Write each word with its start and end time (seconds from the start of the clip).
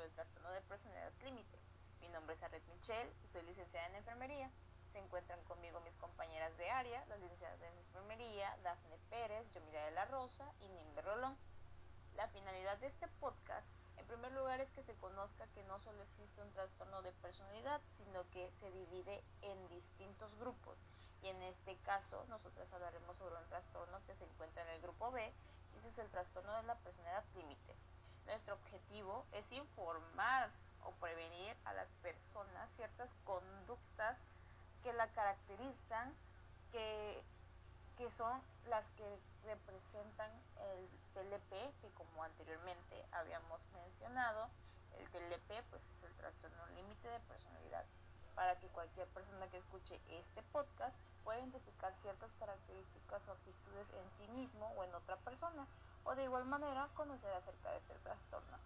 del 0.00 0.12
trastorno 0.12 0.50
de 0.52 0.62
personalidad 0.62 1.12
límite. 1.22 1.58
Mi 2.00 2.08
nombre 2.08 2.34
es 2.34 2.42
Arlet 2.42 2.66
Michel, 2.68 3.12
soy 3.32 3.42
licenciada 3.42 3.86
en 3.88 3.96
enfermería. 3.96 4.50
Se 4.92 4.98
encuentran 4.98 5.42
conmigo 5.44 5.78
mis 5.80 5.94
compañeras 5.96 6.56
de 6.56 6.70
área, 6.70 7.04
las 7.06 7.20
licenciadas 7.20 7.60
en 7.60 7.76
enfermería, 7.78 8.56
Dafne 8.62 8.96
Pérez, 9.10 9.46
Yomira 9.52 9.84
de 9.84 9.90
la 9.90 10.06
Rosa 10.06 10.46
y 10.62 10.68
Nimbe 10.68 11.02
Rolón. 11.02 11.36
La 12.16 12.28
finalidad 12.28 12.78
de 12.78 12.86
este 12.86 13.08
podcast, 13.20 13.66
en 13.98 14.06
primer 14.06 14.32
lugar, 14.32 14.60
es 14.60 14.70
que 14.70 14.82
se 14.84 14.94
conozca 14.94 15.46
que 15.48 15.64
no 15.64 15.78
solo 15.80 16.02
existe 16.02 16.40
un 16.40 16.52
trastorno 16.52 17.02
de 17.02 17.12
personalidad, 17.12 17.82
sino 17.98 18.28
que 18.30 18.50
se 18.58 18.70
divide 18.70 19.22
en 19.42 19.68
distintos 19.68 20.34
grupos. 20.38 20.78
Y 21.22 21.28
en 21.28 21.42
este 21.42 21.76
caso, 21.84 22.24
nosotros 22.28 22.72
hablaremos 22.72 23.18
sobre 23.18 23.36
un 23.36 23.48
trastorno 23.48 24.00
que 24.06 24.14
se 24.14 24.24
encuentra 24.24 24.62
en 24.62 24.70
el 24.70 24.80
grupo 24.80 25.10
B, 25.12 25.30
y 25.74 25.78
ese 25.78 25.88
es 25.88 25.98
el 25.98 26.10
trastorno 26.10 26.56
de 26.56 26.62
la 26.62 26.76
personalidad 26.76 27.24
límite. 27.34 27.76
Nuestro 28.26 28.54
objetivo 28.54 29.24
es 29.32 29.50
informar 29.52 30.50
o 30.84 30.92
prevenir 30.92 31.56
a 31.64 31.72
las 31.74 31.88
personas 32.02 32.68
ciertas 32.76 33.08
conductas 33.24 34.16
que 34.82 34.92
la 34.92 35.08
caracterizan, 35.08 36.14
que, 36.72 37.22
que 37.96 38.10
son 38.16 38.40
las 38.68 38.84
que 38.96 39.18
representan 39.44 40.30
el 40.74 40.88
TLP, 41.14 41.50
que 41.80 41.90
como 41.94 42.22
anteriormente 42.22 43.04
habíamos 43.12 43.60
mencionado, 43.72 44.48
el 44.98 45.08
TLP 45.10 45.62
pues 45.70 45.82
es 45.82 46.02
el 46.04 46.14
trastorno 46.14 46.66
límite 46.74 47.08
de 47.08 47.20
personalidad, 47.20 47.84
para 48.34 48.58
que 48.58 48.68
cualquier 48.68 49.06
persona 49.08 49.48
que 49.48 49.58
escuche 49.58 50.00
este 50.08 50.42
podcast 50.52 50.96
pueda 51.24 51.38
identificar 51.40 51.92
ciertas 52.02 52.30
características 52.38 53.22
o 53.28 53.32
actitudes 53.32 53.86
en 53.92 54.10
sí 54.18 54.32
mismo 54.32 54.72
o 54.76 54.84
en 54.84 54.94
otra 54.94 55.16
persona, 55.18 55.66
o 56.04 56.14
de 56.14 56.24
igual 56.24 56.44
manera 56.46 56.88
conocer 56.94 57.32
acerca 57.32 57.70
de 57.70 57.78
este 57.78 57.94
trastorno. 58.00 58.58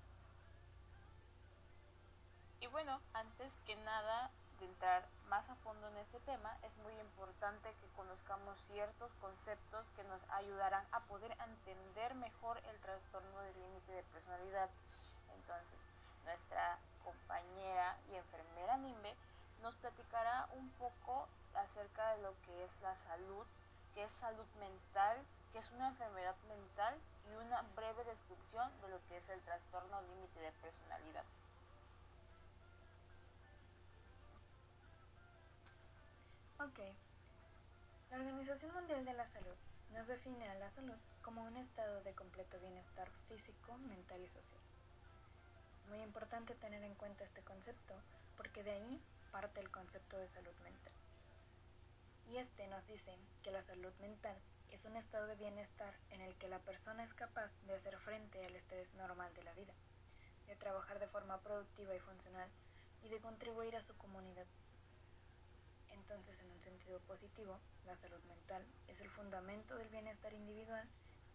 Y 2.60 2.66
bueno, 2.68 3.00
antes 3.12 3.52
que 3.66 3.76
nada 3.76 4.30
de 4.58 4.66
entrar 4.66 5.06
más 5.28 5.48
a 5.50 5.54
fondo 5.56 5.88
en 5.88 5.96
este 5.98 6.20
tema, 6.20 6.56
es 6.62 6.74
muy 6.78 6.92
importante 7.00 7.68
que 7.80 7.96
conozcamos 7.96 8.58
ciertos 8.66 9.12
conceptos 9.20 9.90
que 9.96 10.04
nos 10.04 10.22
ayudarán 10.30 10.86
a 10.92 11.00
poder 11.00 11.36
entender 11.44 12.14
mejor 12.14 12.58
el 12.70 12.78
trastorno 12.80 13.40
del 13.40 13.60
límite 13.60 13.92
de 13.92 14.02
personalidad. 14.04 14.70
Entonces, 15.34 15.78
nuestra 16.24 16.78
compañera 17.04 17.98
y 18.10 18.14
enfermera 18.14 18.76
Nimbe 18.78 19.14
nos 19.60 19.74
platicará 19.76 20.48
un 20.56 20.70
poco 20.78 21.28
acerca 21.54 22.14
de 22.14 22.22
lo 22.22 22.34
que 22.42 22.64
es 22.64 22.70
la 22.82 22.96
salud, 23.08 23.46
qué 23.94 24.04
es 24.04 24.12
salud 24.20 24.46
mental, 24.58 25.18
qué 25.54 25.60
es 25.60 25.70
una 25.70 25.86
enfermedad 25.86 26.34
mental 26.48 26.98
y 27.30 27.46
una 27.46 27.62
breve 27.76 28.02
descripción 28.02 28.68
de 28.82 28.88
lo 28.88 28.98
que 29.06 29.18
es 29.18 29.28
el 29.28 29.40
trastorno 29.42 30.02
límite 30.02 30.40
de 30.40 30.50
personalidad. 30.50 31.24
Ok. 36.58 36.80
La 38.10 38.16
Organización 38.16 38.74
Mundial 38.74 39.04
de 39.04 39.14
la 39.14 39.28
Salud 39.28 39.54
nos 39.92 40.08
define 40.08 40.48
a 40.48 40.54
la 40.56 40.70
salud 40.72 40.98
como 41.22 41.44
un 41.44 41.56
estado 41.56 42.02
de 42.02 42.14
completo 42.14 42.58
bienestar 42.58 43.08
físico, 43.28 43.78
mental 43.78 44.22
y 44.22 44.28
social. 44.30 44.62
Es 45.84 45.88
muy 45.88 46.02
importante 46.02 46.56
tener 46.56 46.82
en 46.82 46.96
cuenta 46.96 47.22
este 47.22 47.42
concepto 47.42 47.94
porque 48.36 48.64
de 48.64 48.72
ahí 48.72 49.00
parte 49.30 49.60
el 49.60 49.70
concepto 49.70 50.18
de 50.18 50.28
salud 50.30 50.54
mental. 50.64 50.92
Y 52.32 52.38
este 52.38 52.66
nos 52.66 52.84
dice 52.88 53.16
que 53.44 53.52
la 53.52 53.62
salud 53.62 53.92
mental 54.00 54.36
es 54.74 54.84
un 54.84 54.96
estado 54.96 55.26
de 55.26 55.36
bienestar 55.36 55.94
en 56.10 56.20
el 56.20 56.34
que 56.36 56.48
la 56.48 56.58
persona 56.58 57.04
es 57.04 57.14
capaz 57.14 57.50
de 57.62 57.74
hacer 57.74 57.96
frente 57.98 58.44
al 58.44 58.56
estrés 58.56 58.92
normal 58.94 59.32
de 59.34 59.44
la 59.44 59.54
vida, 59.54 59.74
de 60.46 60.56
trabajar 60.56 60.98
de 60.98 61.08
forma 61.08 61.40
productiva 61.40 61.94
y 61.94 62.00
funcional 62.00 62.50
y 63.02 63.08
de 63.08 63.20
contribuir 63.20 63.76
a 63.76 63.82
su 63.82 63.96
comunidad 63.96 64.46
entonces, 66.04 66.38
en 66.40 66.50
un 66.50 66.60
sentido 66.60 67.00
positivo, 67.00 67.58
la 67.86 67.96
salud 67.96 68.22
mental 68.24 68.62
es 68.88 69.00
el 69.00 69.08
fundamento 69.08 69.74
del 69.76 69.88
bienestar 69.88 70.34
individual 70.34 70.86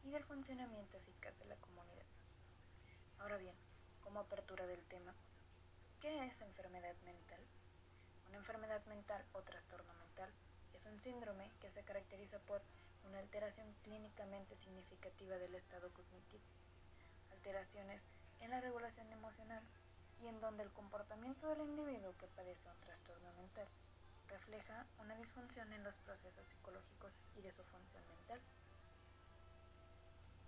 y 0.04 0.12
del 0.12 0.24
funcionamiento 0.24 0.96
eficaz 0.98 1.36
de 1.40 1.46
la 1.46 1.56
comunidad. 1.56 2.06
Ahora 3.18 3.38
bien, 3.38 3.56
como 4.02 4.20
apertura 4.20 4.68
del 4.68 4.86
tema, 4.86 5.16
¿qué 6.00 6.26
es 6.26 6.40
enfermedad 6.42 6.96
mental? 7.04 7.42
Una 8.28 8.38
enfermedad 8.38 8.86
mental 8.86 9.26
o 9.34 9.42
trastorno 9.42 9.92
mental 9.96 10.32
es 10.74 10.86
un 10.86 11.02
síndrome 11.02 11.52
que 11.60 11.72
se 11.72 11.84
caracteriza 11.84 12.38
por 12.40 12.62
una 13.08 13.20
alteración 13.20 13.68
clínicamente 13.84 14.56
significativa 14.58 15.38
del 15.38 15.56
estado 15.56 15.90
cognitivo, 15.94 16.44
alteraciones 17.32 18.02
en 18.42 18.52
la 18.52 18.62
regulación 18.62 19.12
emocional 19.12 19.64
y 20.22 20.28
en 20.28 20.40
donde 20.42 20.64
el 20.64 20.72
comportamiento 20.72 21.48
del 21.48 21.62
individuo 21.62 22.14
que 22.18 22.28
padece 22.28 22.70
un 22.70 22.80
trastorno 22.82 23.34
mental 23.34 23.68
refleja 24.28 24.86
una 25.00 25.16
disfunción 25.16 25.72
en 25.74 25.84
los 25.84 25.96
procesos 26.06 26.46
psicológicos 26.48 27.12
y 27.38 27.42
de 27.42 27.52
su 27.52 27.64
función 27.64 28.04
mental. 28.08 28.40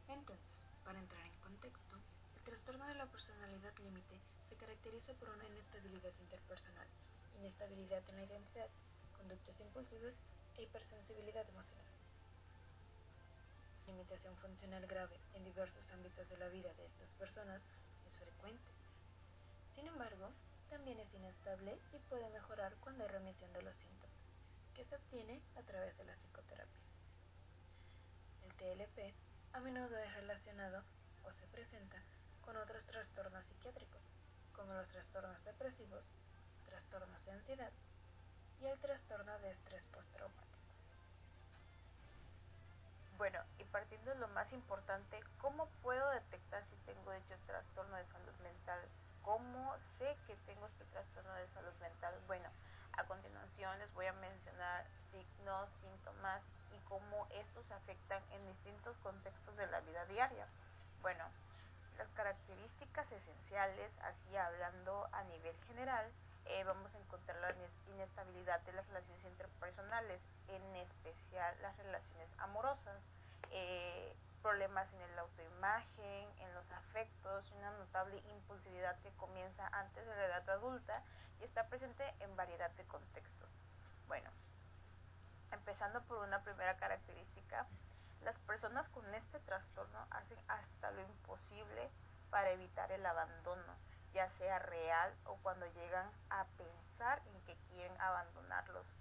Entonces, 0.09 0.66
para 0.83 1.00
entrar 1.00 1.25
en 1.25 1.39
contexto, 1.41 1.95
el 2.35 2.44
trastorno 2.44 2.85
de 2.88 2.95
la 2.95 3.06
personalidad 3.06 3.73
límite 3.79 4.19
se 4.50 4.56
caracteriza 4.56 5.13
por 5.13 5.29
una 5.29 5.45
inestabilidad 5.45 6.13
interpersonal, 6.19 6.88
inestabilidad 7.39 8.03
en 8.09 8.16
la 8.18 8.25
identidad, 8.25 8.69
conductas 9.18 9.59
impulsivas 9.62 10.19
e 10.57 10.63
hipersensibilidad 10.63 11.47
emocional. 11.50 12.00
Limitación 13.91 14.38
funcional 14.38 14.88
grave 14.88 15.19
en 15.34 15.44
diversos 15.44 15.91
ámbitos 15.91 16.28
de 16.29 16.38
la 16.38 16.47
vida 16.47 16.74
de 16.75 16.85
estas 16.85 17.13
personas 17.16 17.62
es 18.07 18.18
frecuente. 18.18 18.72
Sin 19.75 19.85
embargo, 19.85 20.31
también 20.69 20.97
es 21.02 21.13
inestable 21.13 21.78
y 21.91 22.00
puede 22.07 22.30
mejorar 22.30 22.74
cuando 22.80 23.03
hay 23.03 23.09
remisión 23.09 23.51
de 23.51 23.62
los 23.63 23.75
síntomas, 23.75 24.16
que 24.74 24.85
se 24.85 24.96
obtiene 24.96 25.41
a 25.57 25.63
través 25.63 25.97
de 25.97 26.06
la 26.06 26.16
psicoterapia. 26.16 26.81
El 28.44 28.53
TLP 28.56 29.13
a 29.51 29.59
menudo 29.59 29.97
es 29.97 30.13
relacionado 30.16 30.84
o 31.25 31.34
se 31.34 31.47
presenta 31.47 32.01
con 32.46 32.56
otros 32.56 32.85
trastornos 32.85 33.44
psiquiátricos, 33.44 34.01
como 34.53 34.74
los 34.74 34.88
trastornos 34.88 35.44
depresivos, 35.44 36.13
trastornos 36.63 37.25
de 37.25 37.31
ansiedad 37.34 37.74
y 38.62 38.68
el 38.68 38.80
trastorno 38.80 39.38
de 39.40 39.51
estrés 39.51 39.85
postraumático. 39.88 40.60
Bueno, 43.21 43.37
y 43.59 43.63
partiendo 43.65 44.09
de 44.09 44.17
lo 44.17 44.27
más 44.29 44.51
importante, 44.51 45.19
¿cómo 45.37 45.67
puedo 45.83 46.09
detectar 46.09 46.65
si 46.65 46.75
tengo 46.87 47.11
dicho 47.11 47.35
trastorno 47.45 47.95
de 47.95 48.05
salud 48.05 48.33
mental 48.41 48.79
¿Cómo 49.21 49.75
sé 49.99 50.17
que 50.25 50.35
tengo 50.47 50.65
este 50.65 50.85
trastorno 50.85 51.31
de 51.35 51.47
salud 51.49 51.73
mental? 51.81 52.15
Bueno, 52.25 52.49
a 52.97 53.03
continuación 53.03 53.77
les 53.77 53.93
voy 53.93 54.07
a 54.07 54.13
mencionar 54.13 54.87
signos, 55.11 55.69
síntomas 55.83 56.41
y 56.73 56.79
cómo 56.89 57.27
estos 57.29 57.69
afectan 57.69 58.23
en 58.31 58.47
distintos 58.47 58.97
contextos 59.03 59.55
de 59.55 59.67
la 59.67 59.81
vida 59.81 60.03
diaria. 60.05 60.47
Bueno, 61.03 61.23
las 61.99 62.09
características 62.17 63.05
esenciales, 63.11 63.91
así 64.01 64.35
hablando 64.35 65.07
a 65.11 65.23
nivel 65.25 65.55
general, 65.67 66.09
eh, 66.46 66.63
vamos 66.63 66.94
a 66.94 67.00
encontrar 67.00 67.38
la 67.38 67.56
inestabilidad 67.94 68.59
de 68.62 68.74
las 68.74 68.88
relaciones 68.88 69.24
interpersonales, 69.25 70.22
en 70.47 70.75
especial 70.75 71.56
las 71.62 71.78
relaciones 71.78 72.29
amorosas. 72.40 73.02
Eh, 73.52 74.16
problemas 74.41 74.91
en 74.94 75.01
el 75.01 75.19
autoimagen, 75.19 76.28
en 76.40 76.53
los 76.56 76.69
afectos, 76.72 77.51
una 77.57 77.72
notable 77.72 78.18
impulsividad 78.34 78.97
que 79.01 79.12
comienza 79.12 79.68
antes 79.68 80.06
de 80.06 80.16
la 80.16 80.25
edad 80.25 80.50
adulta 80.50 81.03
y 81.40 81.44
está 81.44 81.68
presente 81.68 82.03
en 82.19 82.35
variedad 82.35 82.71
de 82.71 82.83
contextos. 82.86 83.50
Bueno, 84.07 84.30
empezando 85.51 86.01
por 86.04 86.18
una 86.19 86.42
primera 86.44 86.75
característica, 86.77 87.68
las 88.24 88.38
personas 88.39 88.88
con 88.89 89.06
este 89.13 89.39
trastorno 89.39 90.00
hacen 90.10 90.38
hasta 90.48 90.92
lo 90.92 91.01
imposible 91.01 91.89
para 92.30 92.51
evitar 92.51 92.92
el 92.92 93.06
abandono, 93.06 93.75
ya 94.13 94.30
sea 94.38 94.60
real 94.60 95.13
o 95.25 95.36
cuando 95.38 95.66
llegan 95.74 96.10
a 96.30 96.46
pensar 96.58 97.22
en 97.25 97.42
que 97.46 97.56
quieren 97.69 98.00
abandonarlos, 98.00 98.96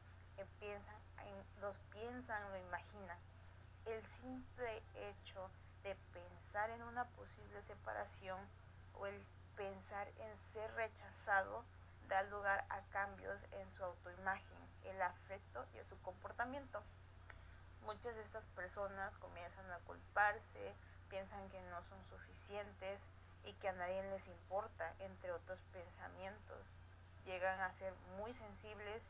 piensan, 0.59 0.97
en, 1.19 1.61
los 1.61 1.77
piensan, 1.93 2.51
lo 2.51 2.59
imaginan 2.59 3.19
el 3.87 4.03
simple 4.21 4.83
hecho 4.95 5.51
de 5.83 5.97
pensar 6.13 6.71
en 6.71 6.83
una 6.83 7.05
posible 7.05 7.63
separación 7.63 8.39
o 8.95 9.07
el 9.07 9.23
pensar 9.57 10.09
en 10.19 10.53
ser 10.53 10.73
rechazado 10.75 11.65
da 12.09 12.23
lugar 12.25 12.65
a 12.69 12.81
cambios 12.93 13.45
en 13.53 13.73
su 13.73 13.85
autoimagen, 13.85 14.59
el 14.85 15.01
afecto 15.01 15.65
y 15.75 15.89
su 15.89 16.01
comportamiento. 16.03 16.83
Muchas 17.85 18.15
de 18.15 18.23
estas 18.23 18.45
personas 18.57 19.15
comienzan 19.19 19.71
a 19.71 19.79
culparse, 19.81 20.75
piensan 21.09 21.49
que 21.51 21.61
no 21.71 21.83
son 21.85 21.99
suficientes 22.11 23.01
y 23.45 23.53
que 23.55 23.69
a 23.69 23.73
nadie 23.73 24.03
les 24.11 24.27
importa, 24.27 24.93
entre 25.01 25.33
otros 25.33 25.59
pensamientos. 25.73 26.67
Llegan 27.25 27.61
a 27.61 27.73
ser 27.75 27.93
muy 28.19 28.33
sensibles 28.35 29.03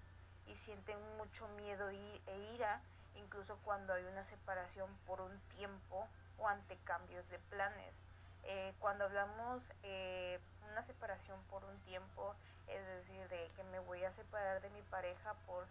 y 0.46 0.54
sienten 0.64 0.98
mucho 1.16 1.46
miedo 1.48 1.88
e 1.90 2.54
ira 2.54 2.80
incluso 3.16 3.56
cuando 3.64 3.92
hay 3.92 4.04
una 4.04 4.24
separación 4.24 4.88
por 5.06 5.20
un 5.20 5.38
tiempo 5.56 6.06
o 6.38 6.48
ante 6.48 6.76
cambios 6.84 7.28
de 7.30 7.38
planes. 7.50 7.94
Eh, 8.44 8.72
cuando 8.80 9.04
hablamos 9.04 9.62
eh, 9.82 10.40
una 10.70 10.82
separación 10.84 11.38
por 11.50 11.64
un 11.64 11.78
tiempo, 11.80 12.34
es 12.68 12.84
decir, 12.86 13.28
de 13.28 13.50
que 13.56 13.64
me 13.64 13.78
voy 13.80 14.02
a 14.04 14.12
separar 14.14 14.60
de 14.62 14.70
mi 14.70 14.82
pareja 14.82 15.34
por, 15.46 15.66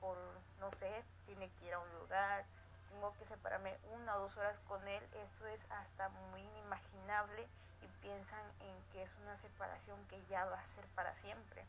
por, 0.00 0.16
no 0.60 0.72
sé, 0.72 1.04
tiene 1.26 1.50
que 1.50 1.66
ir 1.66 1.74
a 1.74 1.80
un 1.80 1.92
lugar, 2.00 2.44
tengo 2.90 3.12
que 3.18 3.26
separarme 3.26 3.76
una 3.94 4.16
o 4.16 4.20
dos 4.20 4.36
horas 4.36 4.58
con 4.68 4.86
él, 4.86 5.02
eso 5.28 5.46
es 5.46 5.60
hasta 5.70 6.08
muy 6.30 6.40
inimaginable 6.42 7.48
y 7.82 8.02
piensan 8.02 8.44
en 8.60 8.92
que 8.92 9.02
es 9.02 9.10
una 9.22 9.36
separación 9.38 9.98
que 10.08 10.22
ya 10.30 10.44
va 10.44 10.58
a 10.58 10.74
ser 10.74 10.84
para 10.94 11.14
siempre. 11.22 11.64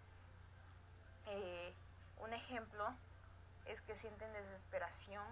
Eh, 1.25 1.74
un 2.18 2.33
ejemplo 2.33 2.94
es 3.65 3.80
que 3.81 3.98
sienten 4.00 4.31
desesperación, 4.33 5.25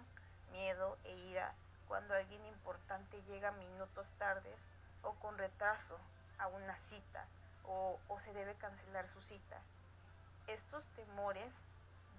miedo 0.51 0.97
e 1.03 1.15
ira 1.29 1.53
cuando 1.87 2.13
alguien 2.13 2.45
importante 2.45 3.21
llega 3.23 3.51
minutos 3.51 4.07
tarde 4.17 4.55
o 5.03 5.13
con 5.15 5.37
retraso 5.37 5.99
a 6.37 6.47
una 6.47 6.77
cita 6.89 7.25
o, 7.65 7.99
o 8.07 8.19
se 8.21 8.33
debe 8.33 8.55
cancelar 8.55 9.07
su 9.09 9.21
cita. 9.21 9.59
Estos 10.47 10.87
temores 10.95 11.51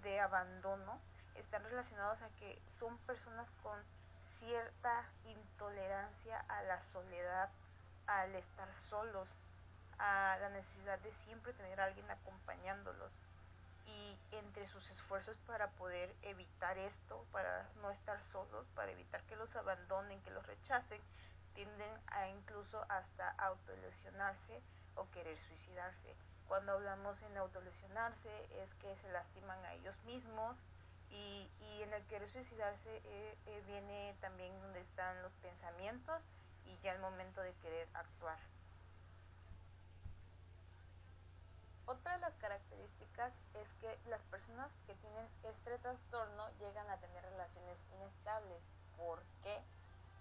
de 0.02 0.20
abandono 0.20 0.98
están 1.36 1.64
relacionados 1.64 2.20
a 2.22 2.28
que 2.38 2.60
son 2.78 2.96
personas 2.98 3.48
con 3.62 3.78
cierta 4.38 5.04
intolerancia 5.24 6.44
a 6.48 6.62
la 6.62 6.82
soledad, 6.88 7.48
al 8.06 8.34
estar 8.34 8.68
solos, 8.88 9.28
a 9.98 10.36
la 10.40 10.50
necesidad 10.50 10.98
de 11.00 11.12
siempre 11.24 11.52
tener 11.52 11.80
a 11.80 11.84
alguien 11.84 12.10
acompañándolos. 12.10 13.12
Y 13.86 14.18
entre 14.32 14.66
sus 14.68 14.88
esfuerzos 14.90 15.36
para 15.46 15.68
poder 15.72 16.14
evitar 16.22 16.78
esto, 16.78 17.26
para 17.32 17.68
no 17.82 17.90
estar 17.90 18.22
solos, 18.32 18.66
para 18.74 18.92
evitar 18.92 19.22
que 19.24 19.36
los 19.36 19.54
abandonen, 19.54 20.22
que 20.22 20.30
los 20.30 20.46
rechacen, 20.46 21.00
tienden 21.54 21.92
a 22.06 22.28
incluso 22.28 22.84
hasta 22.88 23.30
autolesionarse 23.38 24.62
o 24.94 25.08
querer 25.10 25.38
suicidarse. 25.48 26.16
Cuando 26.48 26.72
hablamos 26.72 27.20
en 27.22 27.36
autolesionarse 27.36 28.62
es 28.62 28.74
que 28.74 28.96
se 28.96 29.12
lastiman 29.12 29.64
a 29.64 29.74
ellos 29.74 29.96
mismos 30.04 30.56
y, 31.10 31.48
y 31.60 31.82
en 31.82 31.92
el 31.92 32.04
querer 32.06 32.28
suicidarse 32.28 33.00
eh, 33.04 33.38
eh, 33.46 33.62
viene 33.66 34.16
también 34.20 34.58
donde 34.60 34.80
están 34.80 35.22
los 35.22 35.32
pensamientos 35.34 36.22
y 36.66 36.78
ya 36.82 36.92
el 36.92 37.00
momento 37.00 37.40
de 37.40 37.52
querer 37.54 37.88
actuar. 37.94 38.38
Otra 41.86 42.12
de 42.12 42.18
las 42.20 42.34
características 42.34 43.32
es 43.54 43.68
que 43.80 43.98
las 44.08 44.22
personas 44.30 44.70
que 44.86 44.94
tienen 44.94 45.26
este 45.42 45.78
trastorno 45.78 46.48
llegan 46.60 46.88
a 46.88 46.96
tener 46.98 47.22
relaciones 47.24 47.76
inestables. 47.94 48.62
¿Por 48.96 49.20
qué? 49.42 49.60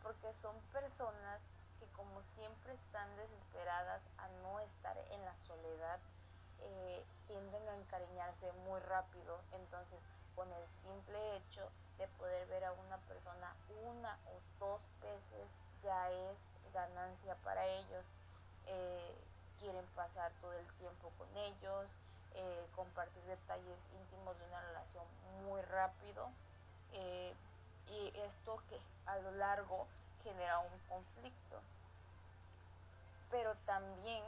Porque 0.02 0.34
son 0.42 0.56
personas 0.74 1.40
que 1.80 1.86
como 1.94 2.22
siempre 2.36 2.74
están 2.74 3.16
desesperadas 3.16 4.02
a 4.18 4.28
no 4.44 4.60
estar 4.60 4.98
en 5.12 5.24
la 5.24 5.36
soledad, 5.48 6.00
eh, 6.62 7.06
tienden 7.28 7.70
a 7.70 7.76
encariñarse 7.76 8.52
muy 8.66 8.80
rápido. 8.82 9.40
Entonces, 9.54 10.00
con 10.36 10.52
el 10.52 10.66
simple 10.84 11.38
hecho 11.38 11.70
de 11.98 12.08
poder 12.18 12.48
ver 12.48 12.66
a 12.66 12.74
una 12.74 12.98
persona 13.08 13.56
una 13.86 14.18
o 14.26 14.42
dos 14.60 14.90
veces 15.02 15.48
ya 15.84 16.10
es 16.12 16.38
ganancia 16.74 17.36
para 17.44 17.66
ellos. 17.66 18.06
Eh, 18.68 19.16
quieren 19.60 19.86
pasar 19.96 20.32
todo 20.42 20.54
el 20.54 20.68
tiempo 20.78 21.12
con 21.18 21.28
ellos, 21.38 21.96
eh, 22.34 22.68
compartir 22.76 23.24
detalles 23.24 23.78
íntimos 24.00 24.38
de 24.40 24.46
una 24.46 24.62
relación 24.62 25.06
muy 25.46 25.62
rápido. 25.62 26.30
Eh, 26.94 27.36
y 27.88 28.08
esto 28.20 28.62
que 28.70 28.80
a 29.06 29.18
lo 29.20 29.32
largo 29.32 29.88
genera 30.24 30.60
un 30.60 30.80
conflicto. 30.88 31.62
Pero 33.30 33.56
también 33.66 34.24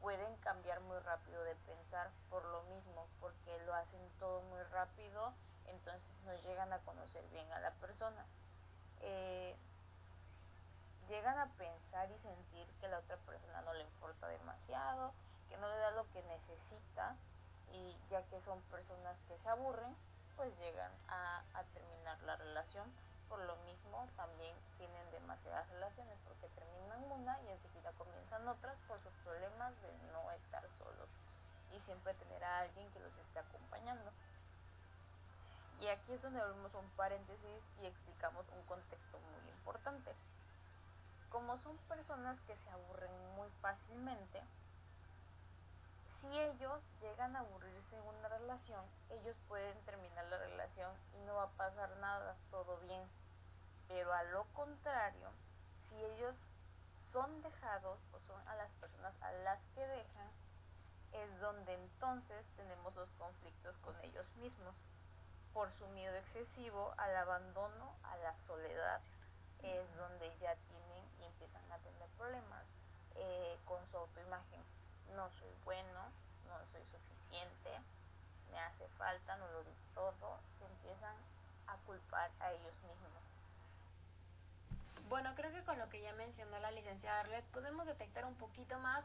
pueden 0.00 0.36
cambiar 0.38 0.80
muy 0.80 0.98
rápido 1.00 1.42
de 1.44 1.54
pensar 1.54 2.10
por 2.28 2.44
lo 2.44 2.62
mismo, 2.64 3.06
porque 3.20 3.58
lo 3.66 3.74
hacen 3.74 4.00
todo 4.18 4.40
muy 4.42 4.62
rápido, 4.72 5.32
entonces 5.68 6.10
no 6.24 6.34
llegan 6.42 6.72
a 6.72 6.78
conocer 6.80 7.24
bien 7.30 7.50
a 7.52 7.60
la 7.60 7.70
persona. 7.72 8.24
Eh, 9.00 9.56
llegan 11.12 11.38
a 11.38 11.46
pensar 11.60 12.10
y 12.10 12.18
sentir 12.24 12.66
que 12.80 12.88
la 12.88 12.98
otra 12.98 13.18
persona 13.18 13.60
no 13.60 13.74
le 13.74 13.82
importa 13.84 14.28
demasiado, 14.28 15.12
que 15.50 15.58
no 15.58 15.68
le 15.68 15.76
da 15.76 15.90
lo 15.90 16.10
que 16.10 16.22
necesita, 16.22 17.16
y 17.70 17.94
ya 18.08 18.22
que 18.32 18.40
son 18.40 18.58
personas 18.72 19.14
que 19.28 19.36
se 19.36 19.48
aburren, 19.50 19.94
pues 20.36 20.58
llegan 20.58 20.90
a, 21.08 21.42
terminar 21.74 22.18
la 22.22 22.36
relación 22.36 22.90
por 23.28 23.38
lo 23.44 23.56
mismo 23.64 24.06
también 24.16 24.54
tienen 24.76 25.10
demasiadas 25.10 25.68
relaciones 25.70 26.18
porque 26.24 26.48
terminan 26.48 27.04
una 27.12 27.40
y 27.42 27.48
enseguida 27.48 27.92
comienzan 27.92 28.46
otras 28.48 28.76
por 28.88 29.00
sus 29.00 29.12
problemas 29.24 29.72
de 29.80 29.92
no 30.12 30.30
estar 30.32 30.62
solos 30.76 31.08
y 31.72 31.80
siempre 31.80 32.12
tener 32.14 32.44
a 32.44 32.60
alguien 32.60 32.90
que 32.92 33.00
los 33.00 33.16
esté 33.16 33.38
acompañando. 33.38 34.10
Y 35.80 35.88
aquí 35.88 36.12
es 36.12 36.20
donde 36.20 36.40
abrimos 36.40 36.74
un 36.74 36.88
paréntesis 36.90 37.62
y 37.82 37.86
explicamos 37.86 38.44
un 38.50 38.62
contexto 38.66 39.18
muy 39.18 39.50
importante. 39.50 40.12
Como 41.32 41.58
son 41.58 41.78
personas 41.88 42.38
que 42.42 42.54
se 42.54 42.70
aburren 42.70 43.10
muy 43.36 43.48
fácilmente, 43.62 44.42
si 46.20 46.38
ellos 46.38 46.78
llegan 47.00 47.34
a 47.34 47.40
aburrirse 47.40 47.96
en 47.96 48.02
una 48.02 48.28
relación, 48.28 48.84
ellos 49.08 49.34
pueden 49.48 49.76
terminar 49.86 50.26
la 50.26 50.36
relación 50.36 50.92
y 51.14 51.26
no 51.26 51.34
va 51.36 51.44
a 51.44 51.56
pasar 51.56 51.88
nada, 51.96 52.36
todo 52.50 52.76
bien. 52.80 53.02
Pero 53.88 54.12
a 54.12 54.22
lo 54.24 54.44
contrario, 54.52 55.30
si 55.88 56.04
ellos 56.04 56.36
son 57.12 57.42
dejados 57.42 57.98
o 58.12 58.20
son 58.20 58.46
a 58.46 58.54
las 58.56 58.70
personas 58.72 59.14
a 59.22 59.32
las 59.32 59.58
que 59.74 59.86
dejan, 59.86 60.28
es 61.12 61.40
donde 61.40 61.72
entonces 61.72 62.44
tenemos 62.56 62.94
los 62.94 63.08
conflictos 63.18 63.74
con 63.78 63.98
ellos 64.02 64.30
mismos. 64.36 64.74
Por 65.54 65.72
su 65.78 65.86
miedo 65.88 66.14
excesivo 66.14 66.92
al 66.98 67.16
abandono, 67.16 67.96
a 68.02 68.16
la 68.18 68.34
soledad, 68.46 69.00
es 69.62 69.96
donde 69.96 70.28
ya 70.38 70.54
tienen 70.56 71.11
empiezan 71.42 71.72
a 71.72 71.78
tener 71.78 72.08
problemas 72.16 72.64
eh, 73.16 73.58
con 73.64 73.84
su 73.90 73.96
autoimagen. 73.96 74.62
No 75.16 75.28
soy 75.30 75.50
bueno, 75.64 76.00
no 76.46 76.54
soy 76.70 76.82
suficiente, 76.86 77.70
me 78.50 78.58
hace 78.60 78.86
falta, 78.98 79.36
no 79.36 79.48
lo 79.48 79.64
di 79.64 79.74
todo, 79.94 80.38
se 80.58 80.66
empiezan 80.66 81.16
a 81.66 81.76
culpar 81.86 82.30
a 82.40 82.52
ellos 82.52 82.74
mismos. 82.82 83.22
Bueno, 85.08 85.34
creo 85.34 85.52
que 85.52 85.64
con 85.64 85.78
lo 85.78 85.88
que 85.88 86.00
ya 86.00 86.12
mencionó 86.14 86.58
la 86.60 86.70
licenciada 86.70 87.20
Arlet 87.20 87.44
podemos 87.46 87.86
detectar 87.86 88.24
un 88.24 88.34
poquito 88.36 88.78
más 88.78 89.04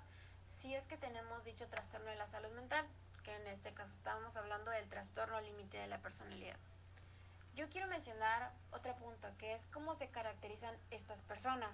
si 0.62 0.74
es 0.74 0.86
que 0.86 0.98
tenemos 0.98 1.44
dicho 1.44 1.68
trastorno 1.68 2.10
de 2.10 2.16
la 2.16 2.28
salud 2.28 2.52
mental, 2.52 2.88
que 3.24 3.36
en 3.36 3.48
este 3.48 3.74
caso 3.74 3.92
estábamos 3.98 4.36
hablando 4.36 4.72
del 4.72 4.88
trastorno 4.90 5.42
límite 5.42 5.78
de 5.78 5.88
la 5.88 5.98
personalidad. 5.98 6.58
Yo 7.56 7.70
quiero 7.70 7.88
mencionar 7.88 8.52
otro 8.72 8.96
punto, 8.98 9.28
que 9.40 9.56
es 9.56 9.62
cómo 9.74 9.96
se 9.96 10.10
caracterizan 10.10 10.76
estas 10.92 11.20
personas. 11.24 11.72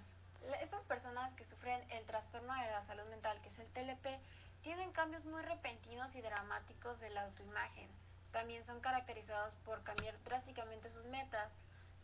Estas 0.61 0.83
personas 0.83 1.33
que 1.35 1.45
sufren 1.45 1.81
el 1.91 2.05
trastorno 2.05 2.53
de 2.53 2.71
la 2.71 2.85
salud 2.85 3.05
mental, 3.09 3.39
que 3.41 3.49
es 3.49 3.59
el 3.59 3.67
TLP, 3.67 4.19
tienen 4.61 4.91
cambios 4.91 5.23
muy 5.25 5.41
repentinos 5.41 6.13
y 6.15 6.21
dramáticos 6.21 6.99
de 6.99 7.09
la 7.11 7.23
autoimagen. 7.23 7.89
También 8.31 8.65
son 8.65 8.81
caracterizados 8.81 9.53
por 9.65 9.83
cambiar 9.83 10.21
drásticamente 10.23 10.89
sus 10.89 11.05
metas, 11.05 11.49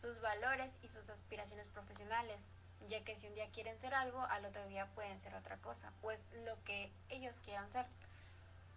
sus 0.00 0.20
valores 0.20 0.72
y 0.82 0.88
sus 0.88 1.08
aspiraciones 1.10 1.66
profesionales, 1.68 2.38
ya 2.88 3.04
que 3.04 3.16
si 3.16 3.26
un 3.26 3.34
día 3.34 3.50
quieren 3.50 3.78
ser 3.80 3.94
algo, 3.94 4.20
al 4.22 4.46
otro 4.46 4.66
día 4.68 4.86
pueden 4.94 5.20
ser 5.20 5.34
otra 5.34 5.58
cosa, 5.58 5.92
pues 6.00 6.18
lo 6.44 6.62
que 6.64 6.90
ellos 7.10 7.34
quieran 7.44 7.70
ser. 7.72 7.86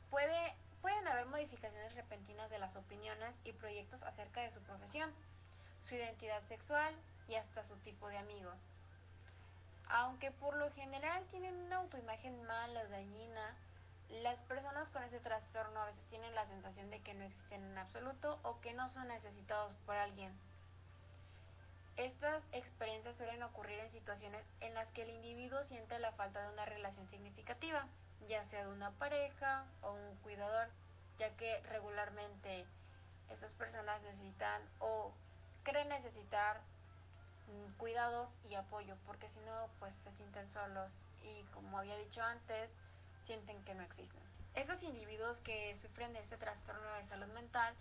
Puede, 0.10 0.55
pueden 0.82 1.08
haber 1.08 1.25
modificaciones 1.27 1.96
repentinas 1.96 2.50
de 2.50 2.60
las 2.60 2.75
opiniones 2.75 3.34
y 3.46 3.53
proyectos 3.53 4.01
acerca 4.03 4.41
de 4.41 4.51
su 4.51 4.62
profesión, 4.62 5.12
su 5.82 5.96
identidad 5.96 6.41
sexual 6.48 6.93
y 7.27 7.36
hasta 7.36 7.63
su 7.63 7.75
tipo 7.77 8.08
de 8.10 8.17
amigos. 8.17 8.58
Aunque 9.89 10.31
por 10.31 10.55
lo 10.55 10.71
general 10.71 11.25
tienen 11.27 11.55
una 11.55 11.77
autoimagen 11.77 12.43
mala 12.43 12.81
o 12.81 12.87
dañina, 12.89 13.55
las 14.21 14.39
personas 14.43 14.87
con 14.89 15.03
ese 15.03 15.19
trastorno 15.19 15.79
a 15.79 15.85
veces 15.85 16.03
tienen 16.09 16.35
la 16.35 16.45
sensación 16.47 16.89
de 16.89 17.01
que 17.01 17.13
no 17.13 17.23
existen 17.23 17.63
en 17.63 17.77
absoluto 17.77 18.39
o 18.43 18.59
que 18.61 18.73
no 18.73 18.89
son 18.89 19.07
necesitados 19.07 19.73
por 19.85 19.95
alguien. 19.95 20.31
Estas 21.97 22.43
experiencias 22.53 23.15
suelen 23.17 23.43
ocurrir 23.43 23.79
en 23.79 23.91
situaciones 23.91 24.43
en 24.61 24.73
las 24.73 24.87
que 24.89 25.03
el 25.03 25.09
individuo 25.09 25.63
siente 25.65 25.99
la 25.99 26.11
falta 26.13 26.41
de 26.41 26.53
una 26.53 26.65
relación 26.65 27.07
significativa, 27.07 27.87
ya 28.27 28.43
sea 28.45 28.65
de 28.65 28.71
una 28.71 28.91
pareja 28.91 29.65
o 29.81 29.93
un 29.93 30.15
cuidador, 30.17 30.69
ya 31.19 31.29
que 31.37 31.61
regularmente 31.69 32.65
estas 33.29 33.53
personas 33.53 34.01
necesitan 34.01 34.61
o 34.79 35.13
creen 35.63 35.89
necesitar 35.89 36.61
cuidados 37.77 38.29
y 38.50 38.55
apoyo, 38.55 38.95
porque 39.05 39.29
si 39.29 39.39
no, 39.41 39.69
pues 39.79 39.93
se 40.03 40.12
sienten 40.13 40.50
solos 40.51 40.91
y 41.21 41.43
como 41.53 41.79
había 41.79 41.97
dicho 41.97 42.21
antes, 42.21 42.69
sienten 43.25 43.63
que 43.63 43.75
no 43.75 43.83
existen. 43.83 44.21
Esos 44.55 44.81
individuos 44.83 45.38
que 45.39 45.75
sufren 45.81 46.13
de 46.13 46.19
este 46.19 46.38
trastorno 46.38 46.93
de 46.95 47.07
salud 47.07 47.27
mental 47.33 47.73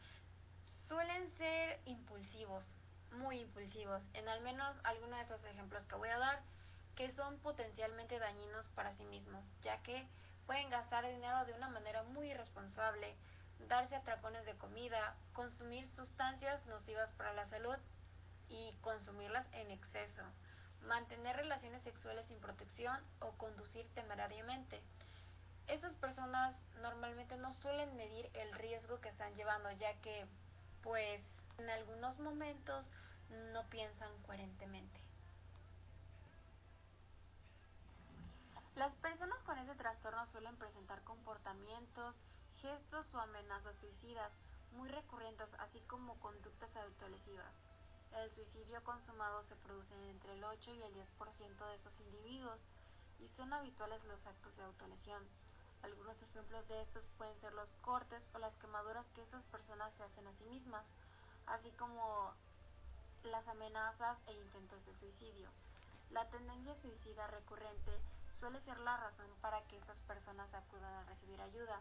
suelen 0.87 1.31
ser 1.37 1.81
impulsivos, 1.85 2.64
muy 3.12 3.40
impulsivos. 3.40 4.02
En 4.14 4.28
al 4.28 4.40
menos 4.40 4.75
algunos 4.85 5.16
de 5.16 5.23
estos 5.23 5.45
ejemplos 5.45 5.85
que 5.85 5.97
voy 5.97 6.09
a 6.09 6.19
dar 6.19 6.42
que 6.97 7.11
son 7.12 7.38
potencialmente 7.38 8.19
dañinos 8.19 8.66
para 8.75 8.95
sí 8.95 9.04
mismos, 9.04 9.45
ya 9.62 9.83
que 9.83 10.07
pueden 10.47 10.71
gastar 10.71 11.07
dinero 11.07 11.45
de 11.47 11.54
una 11.54 11.69
manera 11.69 12.02
muy 12.02 12.31
irresponsable, 12.31 13.14
darse 13.69 13.97
atracones 13.97 14.45
de 14.45 14.54
comida, 14.57 15.14
consumir 15.33 15.88
sustancias 15.90 16.64
nocivas 16.66 17.11
para 17.12 17.33
la 17.33 17.47
salud 17.47 17.76
y 18.52 18.76
consumirlas 18.82 19.47
en 19.52 19.71
exceso, 19.71 20.23
mantener 20.87 21.37
relaciones 21.37 21.82
sexuales 21.82 22.26
sin 22.26 22.38
protección 22.38 23.00
o 23.21 23.32
conducir 23.32 23.88
temerariamente. 23.94 24.82
Estas 25.68 25.94
personas 25.94 26.54
normalmente 26.82 27.37
no 27.37 27.52
suelen 27.52 27.97
medir 27.97 28.28
el 28.35 28.52
riesgo 28.52 29.00
que 29.00 29.09
están 29.09 29.35
llevando, 29.35 29.71
ya 29.73 29.94
que, 30.02 30.26
pues, 30.82 31.23
en 31.59 31.71
algunos 31.71 32.18
momentos 32.18 32.90
no 33.52 33.66
piensan 33.71 34.11
coherentemente. 34.23 35.00
Las 38.75 38.92
personas 38.97 39.38
con 39.44 39.59
ese 39.59 39.75
trastorno 39.75 40.26
suelen 40.26 40.56
presentar 40.56 41.02
comportamientos, 41.04 42.16
gestos 42.61 43.14
o 43.14 43.21
amenazas 43.21 43.76
suicidas 43.78 44.32
muy 44.73 44.88
recurrentes, 44.88 45.49
así 45.59 45.80
como 45.80 46.18
conductas 46.21 46.75
autolesivas. 46.76 47.72
El 48.14 48.31
suicidio 48.31 48.85
consumado 48.85 49.42
se 49.45 49.57
produce 49.57 49.95
entre 50.11 50.35
el 50.35 50.45
8 50.45 50.75
y 50.75 50.83
el 50.83 50.95
10% 50.95 51.66
de 51.66 51.75
esos 51.76 51.99
individuos 52.00 52.61
y 53.19 53.28
son 53.28 53.52
habituales 53.52 54.04
los 54.04 54.26
actos 54.26 54.54
de 54.57 54.64
autolesión. 54.64 55.23
Algunos 55.83 56.21
ejemplos 56.23 56.69
de 56.69 56.83
estos 56.83 57.04
pueden 57.16 57.38
ser 57.40 57.52
los 57.54 57.73
cortes 57.81 58.28
o 58.35 58.38
las 58.38 58.54
quemaduras 58.57 59.07
que 59.14 59.23
estas 59.23 59.42
personas 59.45 59.92
se 59.95 60.02
hacen 60.04 60.26
a 60.26 60.35
sí 60.35 60.45
mismas, 60.45 60.85
así 61.47 61.71
como 61.73 62.35
las 63.25 63.49
amenazas 63.49 64.19
e 64.26 64.33
intentos 64.35 64.85
de 64.85 64.95
suicidio. 64.95 65.49
La 66.11 66.28
tendencia 66.28 66.76
suicida 66.76 67.26
recurrente 67.28 67.99
suele 68.38 68.61
ser 68.61 68.78
la 68.81 68.97
razón 68.99 69.31
para 69.40 69.62
que 69.69 69.78
estas 69.78 69.99
personas 70.02 70.52
acudan 70.52 70.92
a 70.92 71.04
recibir 71.04 71.40
ayuda. 71.40 71.81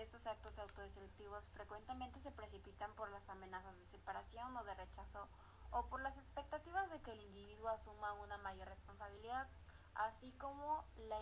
Estos 0.00 0.26
actos 0.26 0.58
autodestructivos 0.58 1.46
frecuentemente 1.50 2.22
se 2.22 2.30
precipitan 2.30 2.90
por 2.94 3.10
las 3.10 3.28
amenazas 3.28 3.76
de 3.76 3.86
separación 3.88 4.56
o 4.56 4.64
de 4.64 4.74
rechazo 4.74 5.28
o 5.72 5.84
por 5.88 6.00
las 6.00 6.16
expectativas 6.16 6.88
de 6.88 7.02
que 7.02 7.12
el 7.12 7.20
individuo 7.20 7.68
asuma 7.68 8.14
una 8.14 8.38
mayor 8.38 8.66
responsabilidad, 8.66 9.46
así 9.94 10.32
como 10.38 10.86
la 10.96 11.18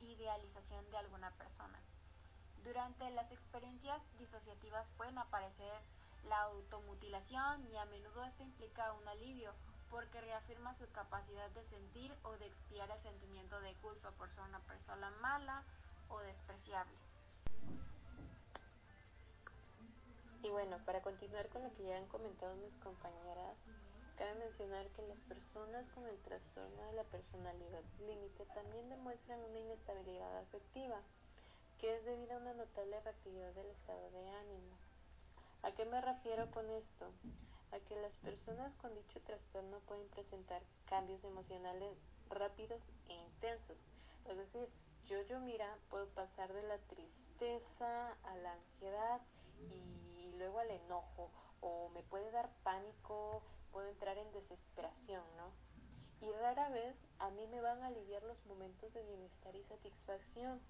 idealización 0.00 0.90
de 0.90 0.96
alguna 0.96 1.30
persona. 1.32 1.78
Durante 2.64 3.10
las 3.10 3.30
experiencias 3.30 4.00
disociativas 4.16 4.88
pueden 4.96 5.18
aparecer 5.18 5.82
la 6.24 6.40
automutilación 6.44 7.66
y 7.66 7.76
a 7.76 7.84
menudo 7.84 8.24
esto 8.24 8.44
implica 8.44 8.94
un 8.94 9.06
alivio 9.08 9.52
porque 9.90 10.22
reafirma 10.22 10.74
su 10.78 10.90
capacidad 10.92 11.50
de 11.50 11.64
sentir 11.66 12.16
o 12.22 12.32
de 12.38 12.46
expiar 12.46 12.90
el 12.90 13.02
sentimiento 13.02 13.60
de 13.60 13.74
culpa 13.74 14.10
por 14.12 14.30
ser 14.30 14.44
una 14.44 14.60
persona 14.60 15.10
mala 15.20 15.64
o 16.08 16.18
despreciable. 16.20 16.96
Y 20.42 20.50
bueno, 20.50 20.78
para 20.84 21.02
continuar 21.02 21.48
con 21.48 21.62
lo 21.62 21.72
que 21.74 21.84
ya 21.84 21.96
han 21.96 22.06
comentado 22.08 22.54
mis 22.56 22.74
compañeras, 22.78 23.56
cabe 24.16 24.34
mencionar 24.34 24.86
que 24.90 25.06
las 25.06 25.18
personas 25.20 25.88
con 25.90 26.06
el 26.06 26.18
trastorno 26.22 26.84
de 26.86 26.92
la 26.94 27.04
personalidad 27.04 27.82
límite 28.00 28.44
también 28.54 28.88
demuestran 28.88 29.40
una 29.40 29.58
inestabilidad 29.58 30.38
afectiva, 30.38 31.00
que 31.78 31.96
es 31.96 32.04
debido 32.04 32.34
a 32.34 32.38
una 32.38 32.54
notable 32.54 33.00
reactividad 33.00 33.52
del 33.54 33.70
estado 33.70 34.10
de 34.10 34.30
ánimo. 34.30 34.76
¿A 35.62 35.72
qué 35.72 35.84
me 35.84 36.00
refiero 36.00 36.50
con 36.50 36.68
esto? 36.70 37.12
a 37.72 37.80
que 37.80 37.96
las 37.96 38.12
personas 38.16 38.74
con 38.76 38.94
dicho 38.94 39.20
trastorno 39.22 39.80
pueden 39.88 40.06
presentar 40.08 40.62
cambios 40.86 41.24
emocionales 41.24 41.96
rápidos 42.28 42.80
e 43.08 43.14
intensos. 43.14 43.78
Es 44.28 44.36
decir, 44.36 44.68
yo, 45.06 45.22
yo, 45.22 45.40
mira, 45.40 45.78
puedo 45.90 46.06
pasar 46.08 46.52
de 46.52 46.62
la 46.62 46.78
tristeza 46.78 48.12
a 48.24 48.36
la 48.36 48.52
ansiedad 48.52 49.20
y 49.70 50.11
luego 50.32 50.60
al 50.60 50.70
enojo, 50.70 51.30
o 51.60 51.88
me 51.90 52.02
puede 52.02 52.30
dar 52.30 52.50
pánico, 52.62 53.42
puedo 53.70 53.88
entrar 53.88 54.18
en 54.18 54.32
desesperación, 54.32 55.24
¿no? 55.36 55.52
Y 56.20 56.30
rara 56.32 56.68
vez 56.68 56.96
a 57.18 57.30
mí 57.30 57.46
me 57.48 57.60
van 57.60 57.82
a 57.82 57.88
aliviar 57.88 58.22
los 58.22 58.44
momentos 58.46 58.92
de 58.94 59.02
bienestar 59.02 59.54
y 59.56 59.64
satisfacción. 59.64 60.60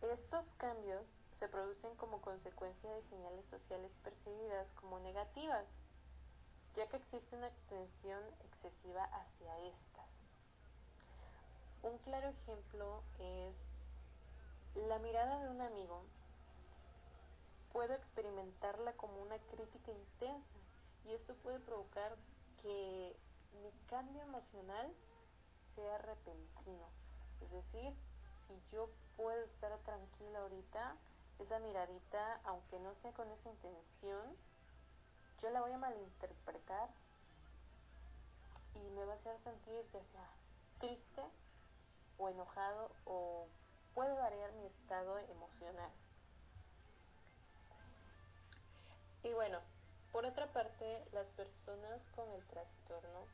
Estos 0.00 0.50
cambios 0.52 1.12
se 1.32 1.48
producen 1.48 1.94
como 1.96 2.20
consecuencia 2.20 2.92
de 2.92 3.02
señales 3.04 3.44
sociales 3.46 3.90
percibidas 4.02 4.70
como 4.72 5.00
negativas, 5.00 5.66
ya 6.74 6.88
que 6.88 6.96
existe 6.98 7.36
una 7.36 7.48
atención 7.48 8.22
excesiva 8.44 9.04
hacia 9.04 9.58
estas. 9.58 10.08
Un 11.82 11.98
claro 11.98 12.28
ejemplo 12.28 13.02
es 13.18 13.54
la 14.74 14.98
mirada 14.98 15.42
de 15.42 15.48
un 15.48 15.62
amigo. 15.62 16.04
Puedo 17.80 17.94
experimentarla 17.94 18.92
como 18.92 19.22
una 19.22 19.38
crítica 19.38 19.90
intensa 19.90 20.58
y 21.02 21.14
esto 21.14 21.34
puede 21.36 21.60
provocar 21.60 22.14
que 22.60 23.16
mi 23.62 23.72
cambio 23.88 24.20
emocional 24.20 24.92
sea 25.74 25.96
repentino. 25.96 26.86
Es 27.40 27.50
decir, 27.50 27.94
si 28.46 28.62
yo 28.70 28.90
puedo 29.16 29.42
estar 29.46 29.74
tranquila 29.78 30.40
ahorita, 30.40 30.94
esa 31.38 31.58
miradita, 31.60 32.42
aunque 32.44 32.78
no 32.80 32.94
sea 32.96 33.14
con 33.14 33.30
esa 33.30 33.48
intención, 33.48 34.36
yo 35.40 35.48
la 35.48 35.62
voy 35.62 35.72
a 35.72 35.78
malinterpretar 35.78 36.90
y 38.74 38.90
me 38.90 39.06
va 39.06 39.14
a 39.14 39.16
hacer 39.16 39.38
sentir 39.42 39.86
ya 39.90 40.04
sea 40.04 40.28
triste 40.80 41.22
o 42.18 42.28
enojado 42.28 42.90
o 43.06 43.46
puede 43.94 44.12
variar 44.12 44.52
mi 44.52 44.66
estado 44.66 45.16
emocional. 45.16 45.90
Y 49.22 49.32
bueno, 49.32 49.58
por 50.12 50.24
otra 50.26 50.46
parte, 50.52 51.04
las 51.12 51.26
personas 51.28 52.00
con 52.16 52.30
el 52.32 52.44
trastorno 52.46 53.26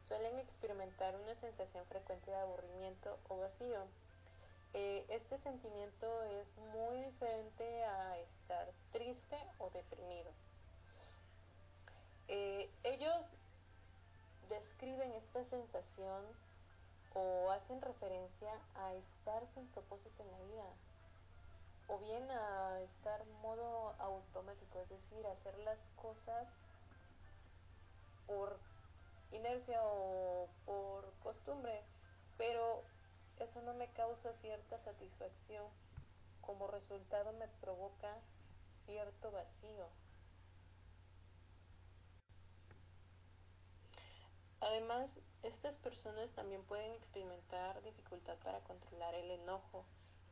suelen 0.00 0.38
experimentar 0.38 1.16
una 1.16 1.34
sensación 1.36 1.84
frecuente 1.86 2.30
de 2.30 2.36
aburrimiento 2.36 3.18
o 3.28 3.38
vacío 3.38 3.86
eh, 4.74 5.04
este 5.10 5.38
sentimiento 5.40 6.22
es 6.24 6.46
muy 6.72 7.04
diferente 7.04 7.84
a 7.84 8.18
estar 8.18 8.72
triste 8.90 9.36
o 9.58 9.68
deprimido. 9.70 10.30
Eh, 12.28 12.70
ellos 12.82 13.26
describen 14.48 15.12
esta 15.12 15.44
sensación 15.44 16.24
o 17.14 17.50
hacen 17.50 17.82
referencia 17.82 18.52
a 18.76 18.94
estar 18.94 19.46
sin 19.54 19.66
propósito 19.68 20.22
en 20.22 20.32
la 20.32 20.38
vida 20.38 20.64
o 21.92 21.98
bien 21.98 22.22
a 22.30 22.80
estar 22.80 23.22
modo 23.42 23.94
automático, 23.98 24.80
es 24.80 24.88
decir, 24.88 25.26
hacer 25.26 25.58
las 25.58 25.78
cosas 25.94 26.48
por 28.26 28.58
inercia 29.30 29.78
o 29.84 30.48
por 30.64 31.12
costumbre, 31.22 31.82
pero 32.38 32.82
eso 33.40 33.60
no 33.60 33.74
me 33.74 33.88
causa 33.88 34.32
cierta 34.40 34.78
satisfacción. 34.78 35.66
Como 36.40 36.66
resultado 36.66 37.34
me 37.34 37.46
provoca 37.60 38.16
cierto 38.86 39.30
vacío. 39.30 39.86
Además, 44.60 45.10
estas 45.42 45.74
personas 45.76 46.30
también 46.30 46.62
pueden 46.62 46.92
experimentar 46.92 47.82
dificultad 47.82 48.38
para 48.38 48.60
controlar 48.60 49.14
el 49.14 49.30
enojo 49.32 49.84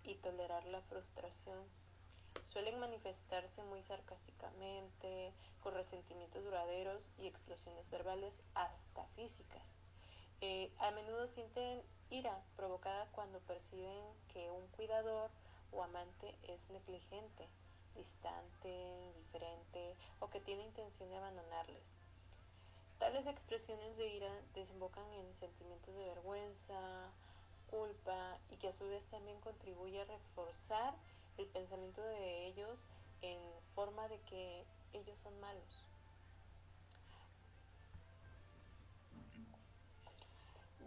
y 0.04 0.14
tolerar 0.16 0.64
la 0.66 0.80
frustración. 0.82 1.64
Suelen 2.52 2.80
manifestarse 2.80 3.62
muy 3.64 3.82
sarcásticamente, 3.84 5.32
con 5.62 5.74
resentimientos 5.74 6.44
duraderos 6.44 7.02
y 7.18 7.26
explosiones 7.26 7.88
verbales 7.90 8.32
hasta 8.54 9.06
físicas. 9.16 9.62
Eh, 10.40 10.72
a 10.78 10.90
menudo 10.90 11.28
sienten 11.28 11.82
ira 12.10 12.42
provocada 12.56 13.06
cuando 13.12 13.40
perciben 13.40 14.04
que 14.32 14.50
un 14.50 14.66
cuidador 14.68 15.30
o 15.72 15.82
amante 15.82 16.34
es 16.48 16.58
negligente, 16.70 17.46
distante, 17.94 18.68
indiferente 19.06 19.96
o 20.20 20.30
que 20.30 20.40
tiene 20.40 20.64
intención 20.64 21.10
de 21.10 21.16
abandonarles. 21.16 21.82
Tales 22.98 23.26
expresiones 23.26 23.96
de 23.96 24.08
ira 24.08 24.32
desembocan 24.54 25.04
en 25.12 25.34
sentimientos 25.40 25.94
de 25.94 26.04
vergüenza, 26.04 27.10
culpa 27.70 28.29
que 28.60 28.68
a 28.68 28.72
su 28.72 28.88
vez 28.88 29.02
también 29.10 29.40
contribuye 29.40 30.00
a 30.00 30.04
reforzar 30.04 30.94
el 31.38 31.46
pensamiento 31.46 32.02
de 32.02 32.46
ellos 32.46 32.86
en 33.22 33.38
forma 33.74 34.06
de 34.08 34.20
que 34.22 34.64
ellos 34.92 35.18
son 35.20 35.38
malos. 35.40 35.86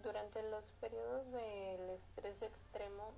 Durante 0.04 0.44
los 0.50 0.66
periodos 0.82 1.32
del 1.32 1.90
estrés 1.90 2.42
extremo 2.42 3.14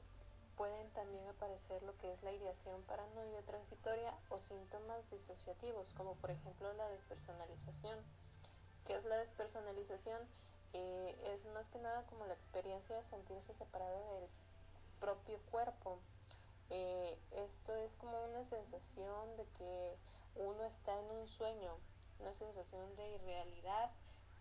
pueden 0.56 0.90
también 0.92 1.28
aparecer 1.28 1.82
lo 1.84 1.98
que 1.98 2.14
es 2.14 2.24
la 2.24 2.32
ideación 2.32 2.82
paranoide 2.84 3.42
transitoria 3.44 4.14
o 4.30 4.40
síntomas 4.40 5.10
disociativos, 5.10 5.88
como 5.96 6.16
por 6.16 6.32
ejemplo 6.32 6.72
la 6.74 6.88
despersonalización. 6.90 8.00
¿Qué 8.86 8.94
es 8.96 9.04
la 9.06 9.18
despersonalización? 9.18 10.28
eh, 10.76 11.16
es 11.34 11.46
más 11.54 11.66
que 11.70 11.80
nada 11.80 12.04
como 12.08 12.26
la 12.26 12.34
experiencia 12.34 12.96
de 12.96 13.10
sentirse 13.10 13.54
separado 13.54 14.14
del 14.16 14.30
propio 15.00 15.40
cuerpo. 15.52 16.00
Eh, 16.70 17.18
esto 17.32 17.76
es 17.76 17.92
como 17.96 18.24
una 18.26 18.44
sensación 18.50 19.38
de 19.38 19.46
que 19.58 19.96
uno 20.36 20.64
está 20.66 21.00
en 21.00 21.06
un 21.12 21.28
sueño, 21.28 21.78
una 22.20 22.34
sensación 22.34 22.96
de 22.96 23.16
irrealidad 23.16 23.92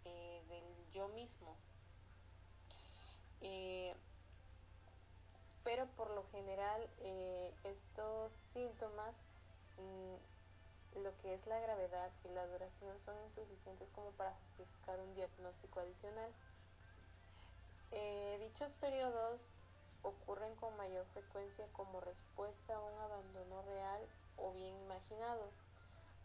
eh, 0.05 0.43
del 0.49 0.93
yo 0.93 1.09
mismo. 1.09 1.57
pero 5.65 5.87
por 5.97 6.11
lo 6.11 6.25
general 6.31 6.89
estos 7.65 8.33
síntomas 8.53 9.15
mm, 9.79 10.15
lo 11.03 11.17
que 11.19 11.35
es 11.35 11.47
la 11.47 11.59
gravedad 11.59 12.11
y 12.25 12.29
la 12.29 12.47
duración 12.47 13.01
son 13.01 13.17
insuficientes 13.25 13.89
como 13.95 14.11
para 14.13 14.33
justificar 14.33 15.01
un 15.01 15.15
diagnóstico 15.15 15.81
adicional. 15.81 16.31
Eh, 17.91 18.39
dichos 18.41 18.71
periodos 18.81 19.51
ocurren 20.05 20.55
con 20.57 20.77
mayor 20.77 21.05
frecuencia 21.13 21.67
como 21.73 22.01
respuesta 22.01 22.77
a 22.77 22.81
un 22.81 22.99
abandono 23.01 23.63
real 23.63 24.07
o 24.37 24.53
bien 24.53 24.77
imaginado. 24.85 25.51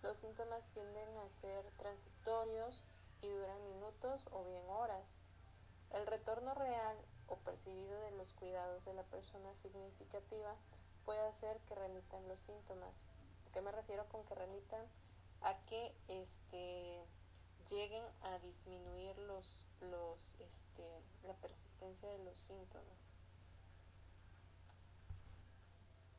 Los 0.04 0.18
síntomas 0.18 0.64
tienden 0.74 1.10
a 1.18 1.42
ser 1.42 1.66
transitorios 1.78 2.84
y 3.22 3.30
duran 3.30 3.68
minutos 3.74 4.28
o 4.32 4.44
bien 4.44 4.70
horas. 4.70 5.04
El 5.92 6.06
retorno 6.06 6.54
real 6.54 6.98
o 7.28 7.38
percibido 7.38 8.00
de 8.02 8.12
los 8.12 8.32
cuidados 8.34 8.86
de 8.86 8.94
la 8.94 9.04
persona 9.04 9.54
significativa 9.62 10.56
puede 11.06 11.22
hacer 11.22 11.58
que 11.68 11.76
remitan 11.76 12.28
los 12.28 12.40
síntomas, 12.42 12.94
qué 13.54 13.62
me 13.62 13.72
refiero 13.72 14.06
con 14.10 14.24
que 14.26 14.36
remitan? 14.36 14.86
A 15.42 15.56
que 15.66 15.96
este 16.08 17.02
lleguen 17.70 18.04
a 18.22 18.38
disminuir 18.40 19.18
los, 19.20 19.66
los, 19.82 20.36
este, 20.40 21.28
la 21.28 21.34
persistencia 21.36 22.10
de 22.10 22.20
los 22.20 22.38
síntomas. 22.42 23.09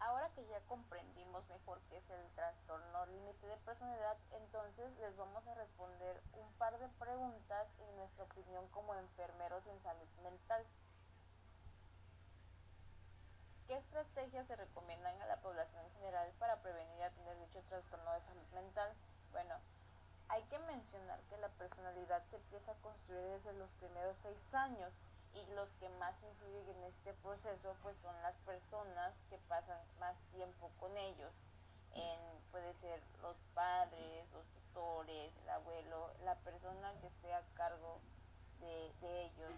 Ahora 0.01 0.31
que 0.35 0.47
ya 0.47 0.61
comprendimos 0.63 1.47
mejor 1.49 1.79
qué 1.91 1.99
es 1.99 2.11
el 2.11 2.31
trastorno 2.35 3.07
límite 3.07 3.47
de 3.47 3.57
personalidad, 3.59 4.17
entonces 4.33 4.99
les 4.99 5.15
vamos 5.17 5.47
a 5.47 5.55
responder 5.55 6.23
un 6.33 6.51
par 6.55 6.79
de 6.79 6.89
preguntas 6.99 7.69
en 7.79 7.97
nuestra 7.97 8.25
opinión 8.25 8.67
como 8.69 8.95
enfermeros 8.95 9.67
en 9.67 9.79
salud 9.83 10.09
mental. 10.23 10.65
¿Qué 13.67 13.77
estrategias 13.77 14.47
se 14.47 14.57
recomiendan 14.57 15.21
a 15.21 15.27
la 15.27 15.37
población 15.43 15.85
en 15.85 15.93
general 15.93 16.33
para 16.39 16.63
prevenir 16.63 16.99
y 16.99 17.03
atender 17.03 17.39
dicho 17.39 17.63
trastorno 17.69 18.13
de 18.15 18.21
salud 18.21 18.49
mental? 18.55 18.93
Bueno, 19.33 19.55
hay 20.29 20.43
que 20.45 20.59
mencionar 20.61 21.21
que 21.29 21.37
la 21.39 21.49
personalidad 21.51 22.25
se 22.31 22.37
empieza 22.37 22.73
a 22.73 22.81
construir 22.83 23.23
desde 23.23 23.53
los 23.53 23.71
primeros 23.75 24.17
seis 24.17 24.55
años 24.55 24.99
y 25.35 25.47
los 25.55 25.71
que 25.75 25.89
más 26.01 26.15
influyen 26.23 26.69
en 26.77 26.85
este 26.85 27.13
proceso 27.15 27.77
pues 27.83 27.97
son 27.99 28.15
las 28.23 28.35
personas 28.39 29.15
que 29.29 29.39
pasan 29.49 29.79
más 29.99 30.17
tiempo 30.33 30.71
con 30.79 30.97
ellos. 30.97 31.33
En, 31.93 32.21
puede 32.51 32.73
ser 32.75 33.03
los 33.23 33.37
padres, 33.55 34.29
los 34.33 34.47
tutores, 34.47 35.33
el 35.43 35.51
abuelo, 35.51 36.13
la 36.25 36.35
persona 36.37 36.93
que 37.01 37.09
esté 37.09 37.33
a 37.33 37.43
cargo 37.55 38.01
de, 38.61 38.93
de 39.01 39.25
ellos. 39.27 39.53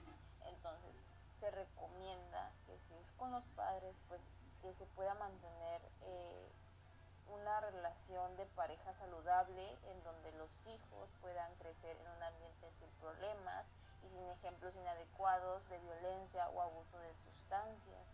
Entonces, 0.46 0.94
se 1.40 1.50
recomienda 1.50 2.52
que 2.66 2.78
si 2.78 2.94
es 2.94 3.10
con 3.18 3.32
los 3.32 3.44
padres, 3.56 3.94
pues 4.08 4.20
que 4.62 4.72
se 4.74 4.86
pueda 4.94 5.14
mantener 5.14 5.82
eh, 6.02 6.48
una 7.28 7.60
relación 7.60 8.36
de 8.36 8.46
pareja 8.46 8.94
saludable 8.94 9.76
en 9.90 10.02
donde 10.04 10.30
los 10.32 10.50
hijos 10.66 11.10
puedan 11.20 11.52
crecer 11.56 11.96
en 11.96 12.08
un 12.16 12.22
ambiente 12.22 12.70
sin 12.78 12.88
problemas 13.00 13.66
y 14.04 14.08
sin 14.08 14.28
ejemplos 14.28 14.74
inadecuados 14.76 15.68
de 15.68 15.78
violencia 15.78 16.48
o 16.50 16.62
abuso 16.62 16.98
de 16.98 17.14
sustancias. 17.14 18.06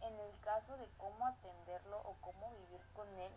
En 0.00 0.18
el 0.18 0.38
caso 0.40 0.76
de 0.76 0.88
cómo 0.98 1.26
atenderlo 1.26 2.00
o 2.04 2.14
cómo 2.20 2.52
vivir 2.52 2.80
con 2.94 3.08
él, 3.18 3.32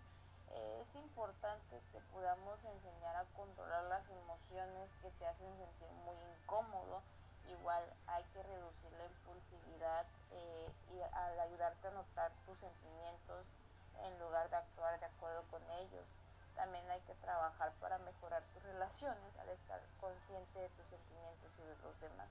eh, 0.51 0.85
es 0.87 0.95
importante 0.95 1.81
que 1.91 1.99
podamos 2.13 2.63
enseñar 2.63 3.15
a 3.15 3.25
controlar 3.35 3.83
las 3.85 4.09
emociones 4.09 4.89
que 5.01 5.11
te 5.11 5.25
hacen 5.25 5.57
sentir 5.57 5.91
muy 6.05 6.15
incómodo 6.35 7.01
igual 7.49 7.83
hay 8.07 8.23
que 8.33 8.43
reducir 8.43 8.91
la 8.93 9.05
impulsividad 9.05 10.05
eh, 10.31 10.71
y 10.91 11.01
al 11.01 11.39
ayudarte 11.39 11.87
a 11.87 11.91
notar 11.91 12.31
tus 12.45 12.59
sentimientos 12.59 13.47
en 14.03 14.19
lugar 14.19 14.49
de 14.49 14.57
actuar 14.57 14.99
de 14.99 15.05
acuerdo 15.05 15.43
con 15.49 15.61
ellos. 15.71 16.15
También 16.57 16.83
hay 16.91 16.99
que 17.01 17.15
trabajar 17.15 17.71
para 17.79 17.97
mejorar 17.99 18.43
tus 18.53 18.63
relaciones 18.63 19.39
al 19.39 19.49
estar 19.49 19.79
consciente 20.01 20.59
de 20.59 20.69
tus 20.69 20.87
sentimientos 20.89 21.53
y 21.57 21.61
de 21.61 21.77
los 21.77 22.01
demás. 22.01 22.27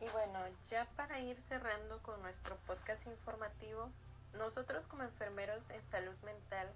Y 0.00 0.08
bueno, 0.08 0.40
ya 0.70 0.86
para 0.96 1.18
ir 1.18 1.38
cerrando 1.48 2.02
con 2.02 2.22
nuestro 2.22 2.56
podcast 2.66 3.06
informativo, 3.06 3.90
nosotros 4.32 4.86
como 4.86 5.02
enfermeros 5.02 5.68
en 5.68 5.82
salud 5.90 6.16
mental, 6.22 6.72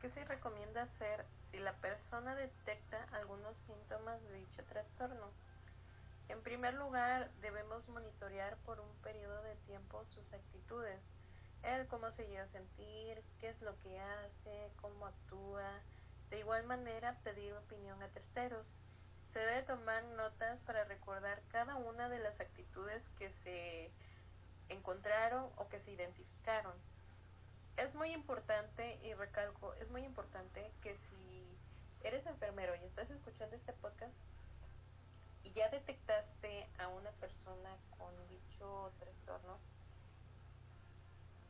¿qué 0.00 0.10
se 0.10 0.24
recomienda 0.24 0.82
hacer 0.82 1.26
si 1.52 1.58
la 1.58 1.74
persona 1.74 2.34
detecta 2.34 3.06
algunos 3.12 3.56
síntomas 3.58 4.20
de 4.22 4.34
dicho 4.36 4.64
trastorno. 4.70 5.30
En 6.28 6.40
primer 6.42 6.72
lugar, 6.74 7.30
debemos 7.42 7.86
monitorear 7.88 8.56
por 8.64 8.80
un 8.80 8.90
periodo 9.02 9.42
de 9.42 9.54
tiempo 9.66 10.02
sus 10.06 10.32
actitudes, 10.32 10.98
el 11.62 11.86
cómo 11.88 12.10
se 12.10 12.26
llega 12.26 12.44
a 12.44 12.48
sentir, 12.48 13.22
qué 13.40 13.48
es 13.50 13.60
lo 13.62 13.78
que 13.80 14.00
hace, 14.00 14.70
cómo 14.80 15.06
actúa. 15.06 15.80
De 16.30 16.38
igual 16.38 16.64
manera, 16.64 17.18
pedir 17.22 17.52
opinión 17.54 18.02
a 18.02 18.08
terceros. 18.08 18.74
Se 19.32 19.38
debe 19.38 19.62
tomar 19.62 20.04
notas 20.04 20.60
para 20.62 20.84
recordar 20.84 21.42
cada 21.48 21.76
una 21.76 22.08
de 22.08 22.18
las 22.18 22.38
actitudes 22.40 23.02
que 23.18 23.30
se 23.44 23.90
encontraron 24.68 25.50
o 25.56 25.68
que 25.68 25.78
se 25.78 25.92
identificaron. 25.92 26.74
Es 27.76 27.94
muy 27.94 28.12
importante, 28.12 28.98
y 29.02 29.14
recalco, 29.14 29.74
es 29.74 29.90
muy 29.90 30.04
importante 30.04 30.70
que 30.82 30.96
si 30.96 31.58
eres 32.02 32.26
enfermero 32.26 32.74
y 32.76 32.84
estás 32.84 33.10
escuchando 33.10 33.56
este 33.56 33.72
podcast 33.74 34.12
y 35.44 35.52
ya 35.52 35.68
detectaste 35.70 36.68
a 36.78 36.88
una 36.88 37.10
persona 37.12 37.76
con 37.96 38.14
dicho 38.28 38.92
trastorno, 38.98 39.58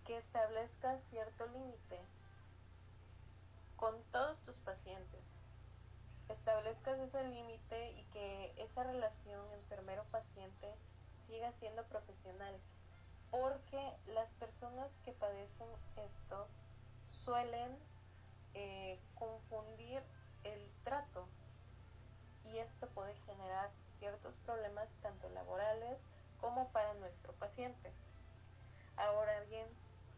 que 0.05 0.19
establezcas 0.19 1.01
cierto 1.11 1.47
límite 1.47 2.01
con 3.77 4.01
todos 4.13 4.41
tus 4.41 4.57
pacientes. 4.59 5.21
Establezcas 6.29 6.99
ese 7.01 7.25
límite 7.25 7.91
y 7.93 8.05
que 8.13 8.53
esa 8.57 8.85
relación 8.85 9.45
enfermero-paciente 9.55 10.75
siga 11.27 11.53
siendo 11.61 11.83
profesional. 11.85 12.55
Porque 13.31 13.93
las 14.07 14.29
personas 14.35 14.89
que 15.05 15.13
padecen 15.13 15.69
esto 15.97 16.47
suelen 17.25 17.77
eh, 18.55 19.01
confundir 19.15 20.03
el 20.45 20.71
trato 20.85 21.27
y 22.45 22.59
esto 22.59 22.87
puede 22.89 23.15
generar 23.27 23.71
ciertos 23.99 24.35
problemas 24.45 24.89
tanto 25.01 25.29
laborales 25.31 25.99
como 26.41 26.69
para 26.69 26.95
nuestro 26.95 27.33
paciente. 27.35 27.93
Ahora 28.97 29.41
bien, 29.49 29.67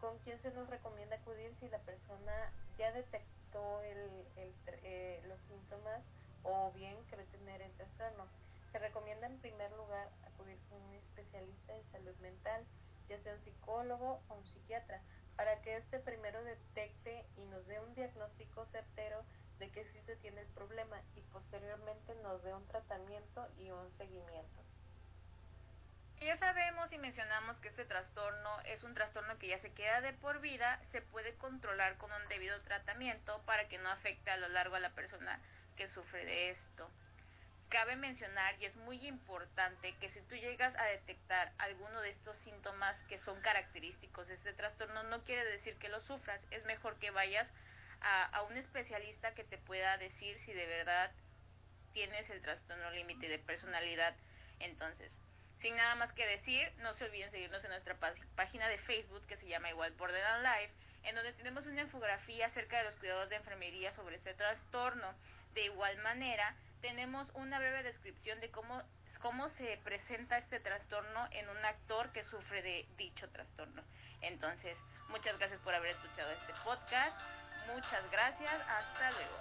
¿con 0.05 0.19
quién 0.19 0.39
se 0.43 0.51
nos 0.51 0.69
recomienda 0.69 1.17
acudir 1.17 1.51
si 1.59 1.67
la 1.71 1.79
persona 1.79 2.53
ya 2.77 2.93
detectó 2.93 3.81
el, 3.85 4.27
eh, 4.37 5.23
los 5.27 5.41
síntomas 5.49 6.05
o 6.43 6.71
bien 6.73 6.95
cree 7.09 7.25
tener 7.25 7.63
el 7.63 7.73
trastorno? 7.73 8.27
Se 8.71 8.79
recomienda 8.79 9.27
en 9.27 9.39
primer 9.39 9.73
lugar 9.73 10.11
acudir 10.27 10.59
con 10.69 10.83
un 10.83 10.95
especialista 10.95 11.73
de 11.73 11.85
salud 11.85 12.15
mental, 12.21 12.67
ya 13.09 13.19
sea 13.21 13.33
un 13.33 13.41
psicólogo 13.45 14.21
o 14.29 14.35
un 14.35 14.47
psiquiatra, 14.47 15.01
para 15.37 15.63
que 15.63 15.79
este 15.79 15.99
primero 16.01 16.45
detecte 16.45 17.25
y 17.37 17.47
nos 17.47 17.67
dé 17.67 17.81
un 17.81 17.95
diagnóstico 17.95 18.67
certero 18.67 19.25
de 19.59 19.71
que 19.71 19.87
sí 19.87 20.03
se 20.05 20.17
tiene 20.17 20.43
el 20.43 20.49
problema 20.49 21.01
y 21.17 21.23
posteriormente 21.33 22.15
nos 22.17 22.43
dé 22.43 22.53
un 22.53 22.67
tratamiento 22.67 23.49
y 23.57 23.71
un 23.71 23.91
seguimiento. 23.93 24.61
Ya 26.25 26.39
sabemos 26.39 26.91
y 26.91 26.97
mencionamos 26.97 27.61
que 27.61 27.69
este 27.69 27.85
trastorno 27.85 28.59
es 28.65 28.83
un 28.83 28.95
trastorno 28.95 29.37
que 29.39 29.49
ya 29.49 29.59
se 29.59 29.75
queda 29.75 30.01
de 30.01 30.15
por 30.15 30.41
vida, 30.41 30.81
se 30.91 31.03
puede 31.03 31.35
controlar 31.35 31.99
con 31.99 32.11
un 32.11 32.29
debido 32.31 32.59
tratamiento 32.63 33.43
para 33.45 33.69
que 33.69 33.77
no 33.77 33.91
afecte 33.91 34.31
a 34.31 34.39
lo 34.39 34.49
largo 34.49 34.75
a 34.75 34.81
la 34.81 34.95
persona 34.95 35.39
que 35.77 35.87
sufre 35.87 36.25
de 36.25 36.49
esto. 36.49 36.91
Cabe 37.69 37.97
mencionar 37.97 38.55
y 38.59 38.65
es 38.65 38.75
muy 38.77 39.07
importante 39.07 39.95
que 40.01 40.09
si 40.13 40.23
tú 40.23 40.35
llegas 40.37 40.75
a 40.77 40.85
detectar 40.85 41.53
alguno 41.59 42.01
de 42.01 42.09
estos 42.09 42.39
síntomas 42.39 42.97
que 43.11 43.19
son 43.19 43.39
característicos 43.43 44.27
de 44.27 44.35
este 44.35 44.55
trastorno, 44.55 45.03
no 45.03 45.25
quiere 45.25 45.45
decir 45.45 45.77
que 45.77 45.91
lo 45.91 46.01
sufras, 46.01 46.41
es 46.51 46.65
mejor 46.65 46.99
que 47.01 47.11
vayas 47.11 47.49
a, 48.01 48.41
un 48.45 48.57
especialista 48.57 49.35
que 49.35 49.45
te 49.45 49.59
pueda 49.59 49.99
decir 49.99 50.39
si 50.47 50.55
de 50.55 50.65
verdad 50.65 51.11
tienes 51.93 52.31
el 52.31 52.41
trastorno 52.41 52.91
límite 52.93 53.29
de 53.29 53.39
personalidad. 53.39 54.17
Entonces, 54.59 55.13
sin 55.65 55.77
nada 55.77 55.95
más 55.95 56.13
que 56.13 56.27
decir, 56.27 56.71
no 56.83 56.93
se 56.93 57.07
olviden 57.07 57.31
seguirnos 57.31 57.65
en 57.65 57.71
nuestra 57.71 57.97
página 58.37 58.69
de 58.69 58.77
Facebook 58.77 59.27
que 59.27 59.39
se 59.39 59.49
llama 59.49 59.71
igual 59.71 59.93
Borderland 59.93 60.45
Life, 60.45 60.75
en 61.05 61.15
donde 61.15 61.33
tenemos 61.33 61.65
una 61.65 61.81
infografía 61.81 62.49
acerca 62.49 62.77
de 62.77 62.85
los 62.85 62.97
cuidados 62.97 63.31
de 63.31 63.37
enfermería 63.37 63.91
sobre 63.95 64.17
este 64.17 64.35
trastorno. 64.35 65.15
De 65.55 65.65
igual 65.65 65.97
manera, 66.03 66.55
tenemos 66.83 67.31
una 67.33 67.59
breve 67.59 67.83
descripción 67.83 68.41
de 68.41 68.51
cómo, 68.51 68.83
cómo 69.23 69.49
se 69.57 69.79
presenta 69.85 70.37
este 70.37 70.61
trastorno 70.61 71.29
en 71.31 71.49
un 71.49 71.65
actor 71.65 72.13
que 72.13 72.25
sufre 72.25 72.61
de 72.61 72.87
dicho 72.99 73.27
trastorno. 73.31 73.83
Entonces, 74.21 74.77
muchas 75.09 75.39
gracias 75.39 75.61
por 75.61 75.75
haber 75.75 75.93
escuchado 75.93 76.31
este 76.31 76.53
podcast. 76.63 77.19
Muchas 77.69 78.11
gracias. 78.11 78.53
Hasta 78.69 79.13
luego. 79.13 79.39